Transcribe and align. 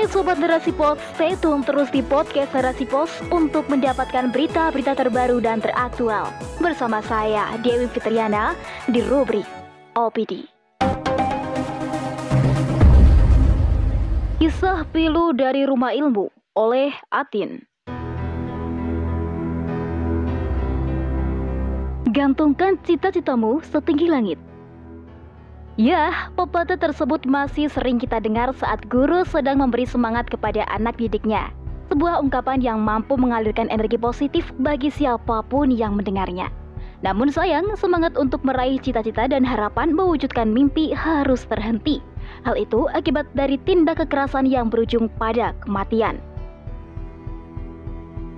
Hai 0.00 0.08
Sobat 0.08 0.40
Narasi 0.40 0.72
Pos, 0.72 0.96
stay 1.12 1.36
tune 1.36 1.60
terus 1.60 1.92
di 1.92 2.00
podcast 2.00 2.48
Narasi 2.56 2.88
Pos 2.88 3.12
untuk 3.28 3.68
mendapatkan 3.68 4.32
berita-berita 4.32 4.96
terbaru 4.96 5.44
dan 5.44 5.60
teraktual. 5.60 6.32
Bersama 6.56 7.04
saya, 7.04 7.52
Dewi 7.60 7.84
Fitriana, 7.84 8.56
di 8.88 9.04
rubrik 9.04 9.44
OPD. 9.92 10.48
Kisah 14.40 14.88
Pilu 14.88 15.36
dari 15.36 15.68
Rumah 15.68 15.92
Ilmu 15.92 16.56
oleh 16.56 16.96
Atin 17.12 17.60
Gantungkan 22.08 22.80
cita-citamu 22.88 23.60
setinggi 23.68 24.08
langit 24.08 24.40
Ya, 25.78 26.30
pepatah 26.34 26.74
tersebut 26.74 27.22
masih 27.30 27.70
sering 27.70 28.02
kita 28.02 28.18
dengar 28.18 28.50
saat 28.58 28.82
guru 28.90 29.22
sedang 29.22 29.62
memberi 29.62 29.86
semangat 29.86 30.26
kepada 30.26 30.66
anak 30.66 30.98
didiknya. 30.98 31.54
Sebuah 31.94 32.18
ungkapan 32.22 32.58
yang 32.58 32.82
mampu 32.82 33.14
mengalirkan 33.14 33.70
energi 33.70 33.94
positif 33.94 34.50
bagi 34.58 34.90
siapa 34.90 35.46
pun 35.46 35.70
yang 35.70 35.94
mendengarnya. 35.94 36.50
Namun 37.06 37.30
sayang, 37.30 37.70
semangat 37.78 38.18
untuk 38.18 38.42
meraih 38.42 38.82
cita-cita 38.82 39.30
dan 39.30 39.46
harapan 39.46 39.94
mewujudkan 39.94 40.50
mimpi 40.50 40.90
harus 40.90 41.46
terhenti. 41.46 42.02
Hal 42.42 42.58
itu 42.58 42.90
akibat 42.90 43.30
dari 43.32 43.56
tindak 43.62 44.02
kekerasan 44.02 44.50
yang 44.50 44.68
berujung 44.68 45.06
pada 45.22 45.54
kematian. 45.62 46.18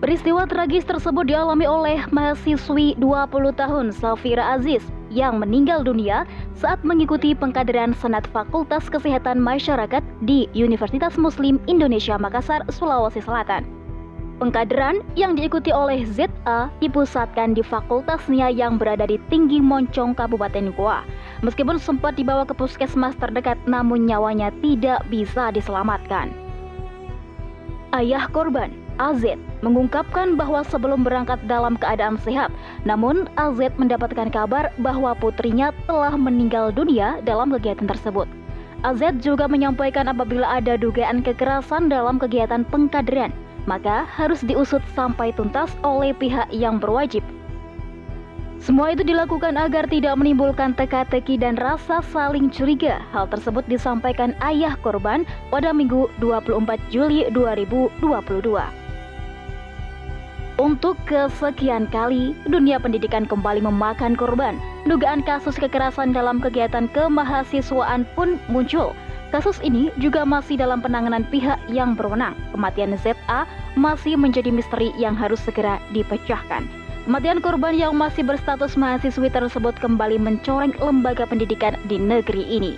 Peristiwa 0.04 0.46
tragis 0.46 0.82
tersebut 0.82 1.30
dialami 1.30 1.64
oleh 1.64 2.02
mahasiswi 2.10 2.98
20 2.98 3.54
tahun 3.54 3.86
Safira 3.94 4.58
Aziz 4.58 4.82
yang 5.12 5.38
meninggal 5.38 5.84
dunia 5.84 6.24
saat 6.56 6.80
mengikuti 6.82 7.36
pengkaderan 7.36 7.92
Senat 7.92 8.24
Fakultas 8.32 8.88
Kesehatan 8.88 9.38
Masyarakat 9.38 10.00
di 10.24 10.48
Universitas 10.56 11.20
Muslim 11.20 11.60
Indonesia 11.68 12.16
Makassar, 12.16 12.64
Sulawesi 12.72 13.20
Selatan. 13.20 13.68
Pengkaderan 14.42 15.06
yang 15.14 15.38
diikuti 15.38 15.70
oleh 15.70 16.02
ZA 16.02 16.66
dipusatkan 16.82 17.54
di 17.54 17.62
Fakultas 17.62 18.26
Nia 18.26 18.50
yang 18.50 18.74
berada 18.74 19.06
di 19.06 19.14
Tinggi 19.30 19.62
Moncong, 19.62 20.18
Kabupaten 20.18 20.74
Goa. 20.74 21.06
Meskipun 21.46 21.78
sempat 21.78 22.18
dibawa 22.18 22.42
ke 22.42 22.50
puskesmas 22.50 23.14
terdekat, 23.22 23.54
namun 23.70 24.10
nyawanya 24.10 24.50
tidak 24.58 25.06
bisa 25.06 25.54
diselamatkan. 25.54 26.34
Ayah 27.94 28.26
korban 28.34 28.81
AZ 29.00 29.36
mengungkapkan 29.62 30.34
bahwa 30.34 30.60
sebelum 30.66 31.06
berangkat 31.06 31.40
dalam 31.48 31.78
keadaan 31.78 32.18
sehat, 32.20 32.52
namun 32.82 33.30
AZ 33.40 33.60
mendapatkan 33.78 34.28
kabar 34.28 34.68
bahwa 34.80 35.16
putrinya 35.16 35.70
telah 35.86 36.16
meninggal 36.16 36.74
dunia 36.74 37.22
dalam 37.22 37.52
kegiatan 37.54 37.88
tersebut. 37.88 38.26
AZ 38.82 39.00
juga 39.22 39.46
menyampaikan 39.46 40.10
apabila 40.10 40.58
ada 40.58 40.74
dugaan 40.74 41.22
kekerasan 41.22 41.86
dalam 41.86 42.18
kegiatan 42.18 42.66
pengkaderan, 42.66 43.30
maka 43.64 44.02
harus 44.10 44.42
diusut 44.42 44.82
sampai 44.98 45.30
tuntas 45.32 45.70
oleh 45.86 46.10
pihak 46.10 46.50
yang 46.50 46.82
berwajib 46.82 47.22
semua 48.62 48.94
itu 48.94 49.02
dilakukan 49.02 49.58
agar 49.58 49.90
tidak 49.90 50.14
menimbulkan 50.14 50.70
teka-teki 50.78 51.34
dan 51.34 51.58
rasa 51.58 51.98
saling 52.14 52.46
curiga. 52.46 53.02
Hal 53.10 53.26
tersebut 53.26 53.66
disampaikan 53.66 54.38
ayah 54.38 54.78
korban 54.78 55.26
pada 55.50 55.74
Minggu 55.74 56.06
24 56.22 56.78
Juli 56.86 57.26
2022. 57.34 58.81
Untuk 60.60 61.00
kesekian 61.08 61.88
kali, 61.88 62.36
dunia 62.44 62.76
pendidikan 62.76 63.24
kembali 63.24 63.64
memakan 63.64 64.12
korban. 64.12 64.60
Dugaan 64.84 65.24
kasus 65.24 65.56
kekerasan 65.56 66.12
dalam 66.12 66.44
kegiatan 66.44 66.92
kemahasiswaan 66.92 68.04
pun 68.12 68.36
muncul. 68.52 68.92
Kasus 69.32 69.56
ini 69.64 69.88
juga 69.96 70.28
masih 70.28 70.60
dalam 70.60 70.84
penanganan 70.84 71.24
pihak 71.32 71.56
yang 71.72 71.96
berwenang. 71.96 72.36
Kematian 72.52 72.92
ZA 73.00 73.48
masih 73.80 74.20
menjadi 74.20 74.52
misteri 74.52 74.92
yang 75.00 75.16
harus 75.16 75.40
segera 75.40 75.80
dipecahkan. 75.96 76.68
Kematian 77.08 77.40
korban 77.40 77.72
yang 77.72 77.96
masih 77.96 78.20
berstatus 78.20 78.76
mahasiswi 78.76 79.32
tersebut 79.32 79.72
kembali 79.80 80.20
mencoreng 80.20 80.76
lembaga 80.84 81.24
pendidikan 81.24 81.80
di 81.88 81.96
negeri 81.96 82.44
ini. 82.44 82.76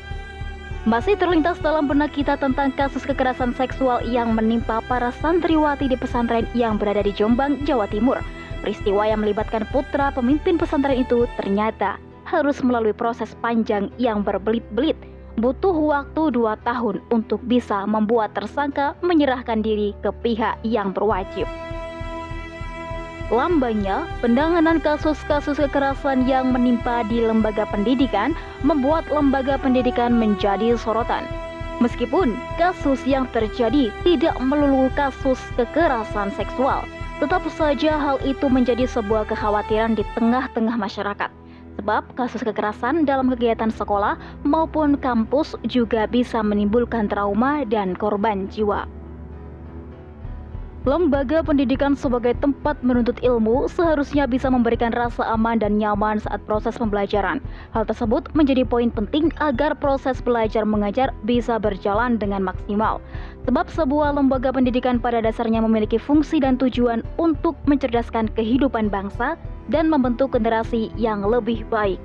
Masih 0.85 1.17
terlintas 1.17 1.57
dalam 1.65 1.89
benak 1.89 2.13
kita 2.13 2.37
tentang 2.37 2.69
kasus 2.77 3.09
kekerasan 3.09 3.57
seksual 3.57 4.05
yang 4.05 4.37
menimpa 4.37 4.85
para 4.85 5.09
santriwati 5.17 5.89
di 5.89 5.97
pesantren 5.97 6.45
yang 6.53 6.77
berada 6.77 7.01
di 7.01 7.09
Jombang, 7.17 7.65
Jawa 7.65 7.89
Timur. 7.89 8.21
Peristiwa 8.61 9.09
yang 9.09 9.25
melibatkan 9.25 9.65
putra 9.73 10.13
pemimpin 10.13 10.61
pesantren 10.61 11.01
itu 11.01 11.25
ternyata 11.41 11.97
harus 12.29 12.61
melalui 12.61 12.93
proses 12.93 13.33
panjang 13.41 13.89
yang 13.97 14.21
berbelit-belit. 14.21 14.97
Butuh 15.41 15.73
waktu 15.73 16.37
dua 16.37 16.61
tahun 16.69 17.01
untuk 17.09 17.41
bisa 17.49 17.89
membuat 17.89 18.37
tersangka 18.37 18.93
menyerahkan 19.01 19.65
diri 19.65 19.97
ke 20.05 20.13
pihak 20.21 20.61
yang 20.69 20.93
berwajib. 20.93 21.49
Lambannya 23.35 24.07
penanganan 24.23 24.79
kasus-kasus 24.79 25.59
kekerasan 25.59 26.23
yang 26.23 26.55
menimpa 26.55 27.03
di 27.11 27.19
lembaga 27.19 27.67
pendidikan 27.67 28.31
membuat 28.63 29.11
lembaga 29.11 29.59
pendidikan 29.59 30.15
menjadi 30.15 30.79
sorotan. 30.79 31.27
Meskipun 31.83 32.39
kasus 32.63 33.03
yang 33.03 33.27
terjadi 33.35 33.91
tidak 34.07 34.39
melulu 34.39 34.87
kasus 34.95 35.43
kekerasan 35.59 36.31
seksual, 36.39 36.87
tetap 37.19 37.43
saja 37.51 37.99
hal 37.99 38.23
itu 38.23 38.47
menjadi 38.47 38.87
sebuah 38.87 39.27
kekhawatiran 39.27 39.99
di 39.99 40.07
tengah-tengah 40.15 40.79
masyarakat. 40.79 41.35
Sebab 41.83 42.15
kasus 42.15 42.47
kekerasan 42.47 43.03
dalam 43.03 43.35
kegiatan 43.35 43.75
sekolah 43.75 44.15
maupun 44.47 44.95
kampus 44.95 45.59
juga 45.67 46.07
bisa 46.07 46.39
menimbulkan 46.39 47.11
trauma 47.11 47.67
dan 47.67 47.99
korban 47.99 48.47
jiwa. 48.47 48.87
Lembaga 50.85 51.41
pendidikan 51.41 51.97
sebagai 51.97 52.37
tempat 52.45 52.77
menuntut 52.85 53.17
ilmu 53.25 53.73
seharusnya 53.73 54.29
bisa 54.29 54.53
memberikan 54.53 54.93
rasa 54.93 55.25
aman 55.33 55.57
dan 55.57 55.81
nyaman 55.81 56.21
saat 56.21 56.45
proses 56.45 56.77
pembelajaran. 56.77 57.41
Hal 57.73 57.89
tersebut 57.89 58.29
menjadi 58.37 58.69
poin 58.69 58.93
penting 58.93 59.33
agar 59.41 59.73
proses 59.81 60.21
belajar 60.21 60.69
mengajar 60.69 61.09
bisa 61.25 61.57
berjalan 61.57 62.21
dengan 62.21 62.45
maksimal. 62.45 63.01
Sebab 63.49 63.73
sebuah 63.73 64.13
lembaga 64.13 64.53
pendidikan 64.53 65.01
pada 65.01 65.25
dasarnya 65.25 65.65
memiliki 65.65 65.97
fungsi 65.97 66.45
dan 66.45 66.61
tujuan 66.61 67.01
untuk 67.17 67.57
mencerdaskan 67.65 68.29
kehidupan 68.37 68.93
bangsa 68.93 69.41
dan 69.73 69.89
membentuk 69.89 70.37
generasi 70.37 70.93
yang 71.01 71.25
lebih 71.25 71.65
baik. 71.73 71.97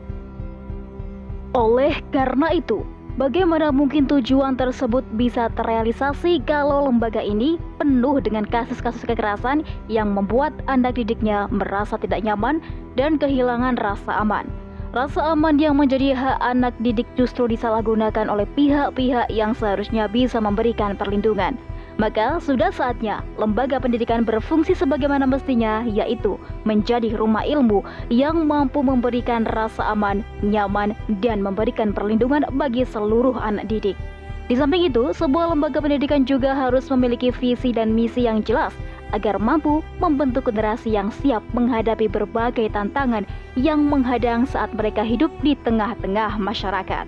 Oleh 1.51 1.99
karena 2.15 2.55
itu, 2.55 2.87
Bagaimana 3.19 3.67
mungkin 3.75 4.07
tujuan 4.07 4.55
tersebut 4.55 5.03
bisa 5.19 5.51
terrealisasi 5.59 6.39
kalau 6.47 6.87
lembaga 6.87 7.19
ini 7.19 7.59
penuh 7.75 8.23
dengan 8.23 8.47
kasus-kasus 8.47 9.03
kekerasan 9.03 9.67
yang 9.91 10.15
membuat 10.15 10.55
anak 10.71 10.95
didiknya 10.95 11.51
merasa 11.51 11.99
tidak 11.99 12.23
nyaman 12.23 12.63
dan 12.95 13.19
kehilangan 13.19 13.75
rasa 13.75 14.23
aman? 14.23 14.47
Rasa 14.95 15.35
aman 15.35 15.59
yang 15.59 15.75
menjadi 15.75 16.15
hak 16.15 16.39
anak 16.39 16.71
didik 16.79 17.11
justru 17.19 17.51
disalahgunakan 17.51 18.31
oleh 18.31 18.47
pihak-pihak 18.55 19.27
yang 19.27 19.51
seharusnya 19.51 20.07
bisa 20.07 20.39
memberikan 20.39 20.95
perlindungan. 20.95 21.59
Maka 21.99 22.39
sudah 22.39 22.71
saatnya 22.71 23.19
lembaga 23.35 23.75
pendidikan 23.75 24.23
berfungsi 24.23 24.71
sebagaimana 24.71 25.27
mestinya 25.27 25.83
yaitu 25.83 26.39
menjadi 26.63 27.11
rumah 27.19 27.43
ilmu 27.43 27.83
yang 28.07 28.47
mampu 28.47 28.79
memberikan 28.79 29.43
rasa 29.51 29.91
aman, 29.91 30.23
nyaman, 30.39 30.95
dan 31.19 31.43
memberikan 31.43 31.91
perlindungan 31.91 32.47
bagi 32.55 32.87
seluruh 32.87 33.35
anak 33.35 33.67
didik. 33.67 33.99
Di 34.47 34.55
samping 34.55 34.87
itu, 34.87 35.11
sebuah 35.11 35.51
lembaga 35.51 35.83
pendidikan 35.83 36.23
juga 36.23 36.55
harus 36.55 36.87
memiliki 36.87 37.35
visi 37.35 37.75
dan 37.75 37.91
misi 37.91 38.25
yang 38.25 38.41
jelas 38.47 38.71
agar 39.11 39.35
mampu 39.35 39.83
membentuk 39.99 40.47
generasi 40.47 40.95
yang 40.95 41.11
siap 41.11 41.43
menghadapi 41.51 42.07
berbagai 42.07 42.71
tantangan 42.71 43.27
yang 43.59 43.83
menghadang 43.85 44.47
saat 44.47 44.71
mereka 44.71 45.03
hidup 45.03 45.29
di 45.43 45.53
tengah-tengah 45.67 46.39
masyarakat. 46.39 47.05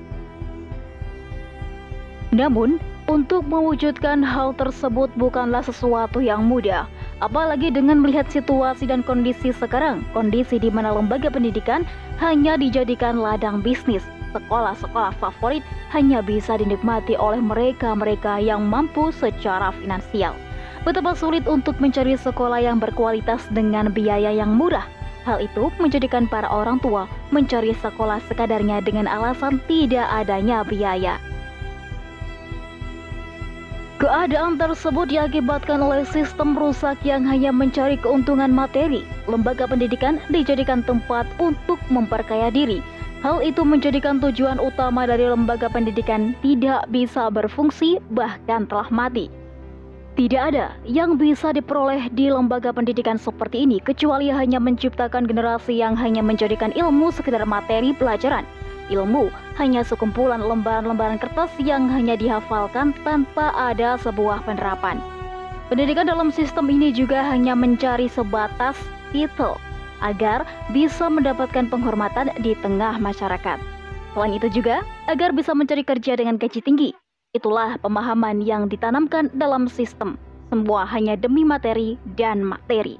Namun, 2.35 2.77
untuk 3.09 3.47
mewujudkan 3.49 4.21
hal 4.21 4.53
tersebut 4.53 5.09
bukanlah 5.17 5.65
sesuatu 5.65 6.21
yang 6.21 6.45
mudah, 6.45 6.85
apalagi 7.23 7.73
dengan 7.73 7.97
melihat 7.97 8.29
situasi 8.29 8.85
dan 8.85 9.01
kondisi 9.01 9.49
sekarang, 9.49 10.05
kondisi 10.13 10.61
di 10.61 10.69
mana 10.69 10.93
lembaga 10.93 11.29
pendidikan 11.33 11.81
hanya 12.21 12.59
dijadikan 12.59 13.17
ladang 13.17 13.63
bisnis. 13.63 14.05
Sekolah-sekolah 14.31 15.11
favorit 15.19 15.65
hanya 15.91 16.23
bisa 16.23 16.55
dinikmati 16.55 17.19
oleh 17.19 17.41
mereka-mereka 17.43 18.39
yang 18.39 18.63
mampu 18.69 19.11
secara 19.11 19.75
finansial. 19.81 20.37
Betapa 20.81 21.13
sulit 21.13 21.45
untuk 21.45 21.77
mencari 21.77 22.17
sekolah 22.17 22.63
yang 22.63 22.81
berkualitas 22.81 23.45
dengan 23.51 23.91
biaya 23.91 24.33
yang 24.33 24.55
murah. 24.55 24.87
Hal 25.21 25.37
itu 25.37 25.69
menjadikan 25.77 26.25
para 26.25 26.49
orang 26.49 26.81
tua 26.81 27.05
mencari 27.29 27.77
sekolah 27.77 28.17
sekadarnya 28.25 28.81
dengan 28.81 29.05
alasan 29.05 29.61
tidak 29.69 30.09
adanya 30.09 30.65
biaya. 30.65 31.21
Keadaan 34.01 34.57
tersebut 34.57 35.13
diakibatkan 35.13 35.77
oleh 35.77 36.01
sistem 36.09 36.57
rusak 36.57 36.97
yang 37.05 37.21
hanya 37.21 37.53
mencari 37.53 38.01
keuntungan 38.01 38.49
materi. 38.49 39.05
Lembaga 39.29 39.69
pendidikan 39.69 40.17
dijadikan 40.33 40.81
tempat 40.81 41.29
untuk 41.37 41.77
memperkaya 41.93 42.49
diri. 42.49 42.81
Hal 43.21 43.45
itu 43.45 43.61
menjadikan 43.61 44.17
tujuan 44.17 44.57
utama 44.57 45.05
dari 45.05 45.29
lembaga 45.29 45.69
pendidikan 45.69 46.33
tidak 46.41 46.89
bisa 46.89 47.29
berfungsi 47.29 48.01
bahkan 48.09 48.65
telah 48.65 48.89
mati. 48.89 49.29
Tidak 50.17 50.41
ada 50.49 50.73
yang 50.81 51.21
bisa 51.21 51.53
diperoleh 51.53 52.09
di 52.09 52.33
lembaga 52.33 52.73
pendidikan 52.73 53.21
seperti 53.21 53.69
ini 53.69 53.77
kecuali 53.77 54.33
hanya 54.33 54.57
menciptakan 54.57 55.29
generasi 55.29 55.77
yang 55.77 55.93
hanya 55.93 56.25
menjadikan 56.25 56.73
ilmu 56.73 57.13
sekedar 57.13 57.45
materi 57.45 57.93
pelajaran. 57.93 58.49
Ilmu 58.91 59.31
hanya 59.55 59.87
sekumpulan 59.87 60.43
lembaran-lembaran 60.43 61.15
kertas 61.17 61.49
yang 61.63 61.87
hanya 61.87 62.19
dihafalkan 62.19 62.91
tanpa 63.07 63.55
ada 63.55 63.95
sebuah 63.95 64.43
penerapan. 64.43 64.99
Pendidikan 65.71 66.11
dalam 66.11 66.29
sistem 66.35 66.67
ini 66.67 66.91
juga 66.91 67.23
hanya 67.23 67.55
mencari 67.55 68.11
sebatas 68.11 68.75
titel 69.15 69.55
agar 70.03 70.43
bisa 70.75 71.07
mendapatkan 71.07 71.71
penghormatan 71.71 72.35
di 72.43 72.51
tengah 72.59 72.99
masyarakat. 72.99 73.57
Selain 74.11 74.35
itu 74.35 74.51
juga 74.51 74.83
agar 75.07 75.31
bisa 75.31 75.55
mencari 75.55 75.87
kerja 75.87 76.19
dengan 76.19 76.35
gaji 76.35 76.59
tinggi 76.59 76.91
Itulah 77.31 77.79
pemahaman 77.79 78.43
yang 78.43 78.67
ditanamkan 78.67 79.31
dalam 79.31 79.71
sistem. 79.71 80.19
Semua 80.51 80.83
hanya 80.83 81.15
demi 81.15 81.47
materi 81.47 81.95
dan 82.19 82.43
materi. 82.43 82.99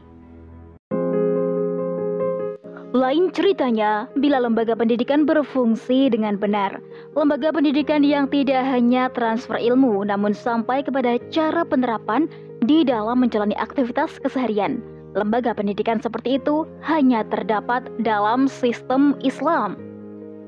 Lain 2.91 3.31
ceritanya, 3.31 4.11
bila 4.19 4.43
lembaga 4.43 4.75
pendidikan 4.75 5.23
berfungsi 5.23 6.11
dengan 6.11 6.35
benar, 6.35 6.75
lembaga 7.15 7.55
pendidikan 7.55 8.03
yang 8.03 8.27
tidak 8.27 8.67
hanya 8.67 9.07
transfer 9.15 9.55
ilmu, 9.55 10.03
namun 10.03 10.35
sampai 10.35 10.83
kepada 10.83 11.15
cara 11.31 11.63
penerapan 11.63 12.27
di 12.67 12.83
dalam 12.83 13.23
menjalani 13.23 13.55
aktivitas 13.55 14.19
keseharian. 14.19 14.83
Lembaga 15.15 15.55
pendidikan 15.55 16.03
seperti 16.03 16.35
itu 16.35 16.67
hanya 16.83 17.23
terdapat 17.31 17.88
dalam 18.03 18.51
sistem 18.51 19.15
Islam. 19.23 19.79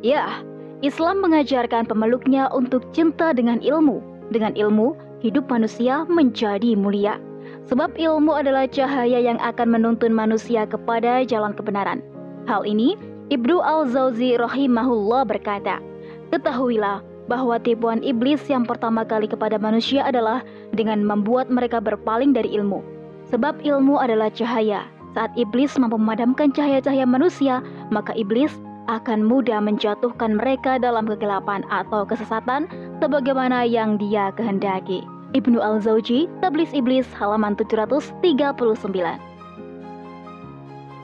Ya, 0.03 0.43
Islam 0.83 1.23
mengajarkan 1.23 1.87
pemeluknya 1.87 2.51
untuk 2.51 2.83
cinta 2.91 3.31
dengan 3.31 3.63
ilmu. 3.63 4.03
Dengan 4.35 4.51
ilmu, 4.51 4.99
hidup 5.23 5.47
manusia 5.47 6.03
menjadi 6.11 6.75
mulia. 6.75 7.23
Sebab 7.71 7.95
ilmu 7.95 8.35
adalah 8.35 8.67
cahaya 8.67 9.23
yang 9.23 9.39
akan 9.39 9.79
menuntun 9.79 10.11
manusia 10.11 10.67
kepada 10.67 11.23
jalan 11.23 11.55
kebenaran. 11.55 12.03
Hal 12.43 12.67
ini, 12.67 12.99
Ibnu 13.31 13.63
Al-Zawzi 13.63 14.35
rahimahullah 14.35 15.23
berkata, 15.23 15.79
Ketahuilah 16.33 16.99
bahwa 17.31 17.55
tipuan 17.61 18.03
iblis 18.03 18.43
yang 18.51 18.67
pertama 18.67 19.07
kali 19.07 19.31
kepada 19.31 19.55
manusia 19.55 20.03
adalah 20.03 20.43
dengan 20.75 21.07
membuat 21.07 21.47
mereka 21.47 21.79
berpaling 21.79 22.35
dari 22.35 22.51
ilmu. 22.51 22.83
Sebab 23.31 23.63
ilmu 23.63 23.95
adalah 23.95 24.27
cahaya. 24.27 24.83
Saat 25.13 25.31
iblis 25.39 25.77
mampu 25.79 25.95
memadamkan 25.95 26.51
cahaya-cahaya 26.51 27.05
manusia, 27.07 27.61
maka 27.93 28.11
iblis 28.17 28.51
akan 28.91 29.23
mudah 29.23 29.63
menjatuhkan 29.63 30.35
mereka 30.35 30.75
dalam 30.75 31.07
kegelapan 31.07 31.63
atau 31.71 32.03
kesesatan 32.03 32.67
sebagaimana 32.99 33.63
yang 33.63 33.95
dia 33.95 34.35
kehendaki. 34.35 35.05
Ibnu 35.33 35.57
Al-Zawji, 35.57 36.29
Tablis 36.43 36.75
Iblis, 36.75 37.07
halaman 37.15 37.57
739. 37.57 39.32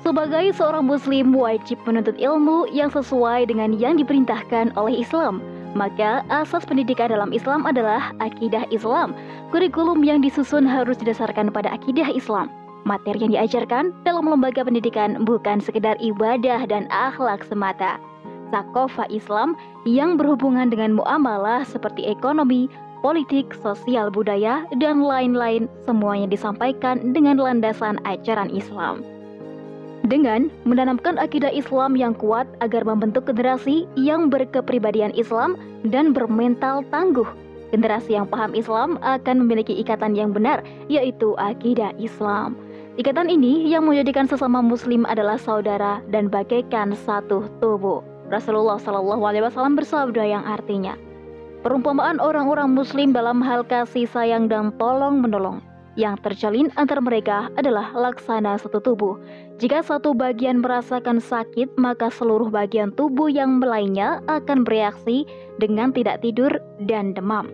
Sebagai 0.10 0.58
seorang 0.58 0.90
muslim 0.90 1.38
wajib 1.38 1.78
menuntut 1.86 2.18
ilmu 2.18 2.66
yang 2.74 2.90
sesuai 2.90 3.46
dengan 3.46 3.78
yang 3.78 3.94
diperintahkan 3.94 4.74
oleh 4.74 5.06
Islam. 5.06 5.38
Maka 5.78 6.26
asas 6.34 6.66
pendidikan 6.66 7.14
dalam 7.14 7.30
Islam 7.30 7.62
adalah 7.70 8.10
akidah 8.18 8.66
Islam. 8.74 9.14
Kurikulum 9.54 10.02
yang 10.02 10.26
disusun 10.26 10.66
harus 10.66 10.98
didasarkan 10.98 11.54
pada 11.54 11.70
akidah 11.78 12.10
Islam. 12.10 12.50
Materi 12.90 13.22
yang 13.22 13.38
diajarkan 13.38 13.94
dalam 14.02 14.26
lembaga 14.26 14.66
pendidikan 14.66 15.30
bukan 15.30 15.62
sekedar 15.62 15.94
ibadah 16.02 16.66
dan 16.66 16.90
akhlak 16.90 17.46
semata. 17.46 18.02
Sakofa 18.50 19.06
Islam 19.14 19.54
yang 19.86 20.18
berhubungan 20.18 20.74
dengan 20.74 20.98
muamalah 20.98 21.62
seperti 21.70 22.10
ekonomi, 22.10 22.66
politik, 23.06 23.54
sosial 23.62 24.10
budaya, 24.10 24.66
dan 24.82 25.06
lain-lain 25.06 25.70
semuanya 25.86 26.26
disampaikan 26.26 27.14
dengan 27.14 27.38
landasan 27.38 28.02
ajaran 28.10 28.50
Islam. 28.50 29.19
Dengan 30.10 30.50
menanamkan 30.66 31.22
akidah 31.22 31.54
Islam 31.54 31.94
yang 31.94 32.18
kuat 32.18 32.50
agar 32.66 32.82
membentuk 32.82 33.30
generasi 33.30 33.86
yang 33.94 34.34
berkepribadian 34.34 35.14
Islam 35.14 35.54
dan 35.86 36.18
bermental 36.18 36.82
tangguh 36.90 37.30
Generasi 37.70 38.18
yang 38.18 38.26
paham 38.26 38.58
Islam 38.58 38.98
akan 39.06 39.46
memiliki 39.46 39.78
ikatan 39.78 40.18
yang 40.18 40.34
benar, 40.34 40.66
yaitu 40.90 41.38
akidah 41.38 41.94
Islam. 42.02 42.58
Ikatan 42.98 43.30
ini 43.30 43.70
yang 43.70 43.86
menjadikan 43.86 44.26
sesama 44.26 44.60
muslim 44.60 45.06
adalah 45.06 45.38
saudara 45.38 46.02
dan 46.10 46.28
bagaikan 46.28 46.98
satu 47.06 47.46
tubuh. 47.62 48.02
Rasulullah 48.34 48.82
Shallallahu 48.82 49.22
alaihi 49.22 49.46
wasallam 49.46 49.78
bersabda 49.78 50.22
yang 50.26 50.44
artinya, 50.46 50.98
perumpamaan 51.62 52.18
orang-orang 52.18 52.74
muslim 52.74 53.14
dalam 53.14 53.40
hal 53.42 53.62
kasih 53.66 54.10
sayang 54.10 54.50
dan 54.50 54.74
tolong 54.82 55.22
menolong 55.22 55.62
yang 56.00 56.16
terjalin 56.24 56.72
antara 56.80 57.04
mereka 57.04 57.52
adalah 57.60 57.92
laksana 57.92 58.56
satu 58.56 58.80
tubuh. 58.80 59.20
Jika 59.60 59.84
satu 59.84 60.16
bagian 60.16 60.64
merasakan 60.64 61.20
sakit, 61.20 61.76
maka 61.76 62.08
seluruh 62.08 62.48
bagian 62.48 62.96
tubuh 62.96 63.28
yang 63.28 63.60
lainnya 63.60 64.24
akan 64.32 64.64
bereaksi 64.64 65.28
dengan 65.60 65.92
tidak 65.92 66.24
tidur 66.24 66.56
dan 66.88 67.12
demam. 67.12 67.52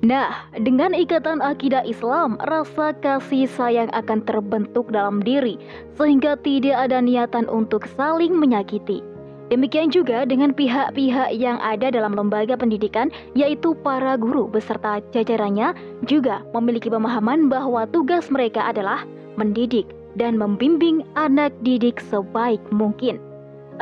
Nah, 0.00 0.48
dengan 0.56 0.96
ikatan 0.96 1.44
akidah 1.44 1.84
Islam, 1.84 2.40
rasa 2.48 2.96
kasih 3.04 3.44
sayang 3.44 3.92
akan 3.92 4.24
terbentuk 4.24 4.88
dalam 4.88 5.20
diri, 5.20 5.60
sehingga 6.00 6.40
tidak 6.40 6.88
ada 6.88 7.04
niatan 7.04 7.44
untuk 7.52 7.84
saling 8.00 8.32
menyakiti. 8.32 9.04
Demikian 9.50 9.90
juga 9.90 10.22
dengan 10.22 10.54
pihak-pihak 10.54 11.34
yang 11.34 11.58
ada 11.58 11.90
dalam 11.90 12.14
lembaga 12.14 12.54
pendidikan, 12.54 13.10
yaitu 13.34 13.74
para 13.82 14.14
guru 14.14 14.46
beserta 14.46 15.02
jajarannya, 15.10 15.74
juga 16.06 16.46
memiliki 16.54 16.86
pemahaman 16.86 17.50
bahwa 17.50 17.82
tugas 17.90 18.30
mereka 18.30 18.62
adalah 18.62 19.02
mendidik 19.34 19.90
dan 20.14 20.38
membimbing 20.38 21.02
anak 21.18 21.50
didik 21.66 21.98
sebaik 21.98 22.62
mungkin. 22.70 23.18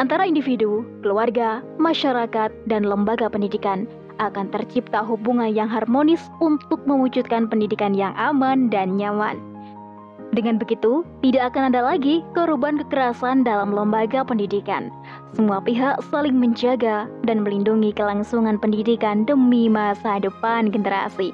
Antara 0.00 0.24
individu, 0.24 0.88
keluarga, 1.04 1.60
masyarakat, 1.76 2.48
dan 2.64 2.88
lembaga 2.88 3.28
pendidikan 3.28 3.84
akan 4.24 4.48
tercipta 4.48 5.04
hubungan 5.04 5.52
yang 5.52 5.68
harmonis 5.68 6.22
untuk 6.40 6.80
mewujudkan 6.88 7.44
pendidikan 7.44 7.92
yang 7.92 8.16
aman 8.16 8.72
dan 8.72 8.96
nyaman. 8.96 9.47
Dengan 10.28 10.60
begitu, 10.60 11.08
tidak 11.24 11.54
akan 11.54 11.72
ada 11.72 11.80
lagi 11.80 12.20
korban 12.36 12.76
kekerasan 12.84 13.48
dalam 13.48 13.72
lembaga 13.72 14.20
pendidikan. 14.20 14.92
Semua 15.32 15.58
pihak 15.64 16.04
saling 16.12 16.36
menjaga 16.36 17.08
dan 17.24 17.40
melindungi 17.40 17.96
kelangsungan 17.96 18.60
pendidikan 18.60 19.24
demi 19.24 19.72
masa 19.72 20.20
depan 20.20 20.68
generasi. 20.68 21.32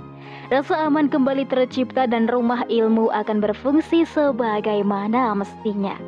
Rasa 0.48 0.86
aman 0.86 1.10
kembali 1.10 1.48
tercipta 1.50 2.06
dan 2.06 2.30
rumah 2.30 2.62
ilmu 2.70 3.10
akan 3.10 3.42
berfungsi 3.42 4.06
sebagaimana 4.06 5.34
mestinya. 5.34 5.98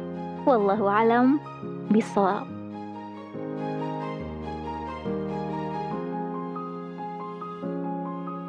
Wallahu 0.46 0.86
alam 0.86 1.42
bisawab. 1.90 2.55